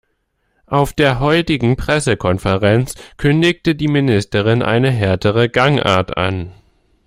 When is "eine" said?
4.63-4.89